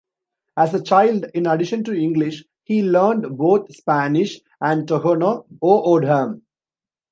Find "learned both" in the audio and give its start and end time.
2.81-3.71